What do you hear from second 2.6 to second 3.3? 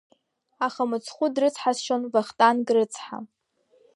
рыцҳа.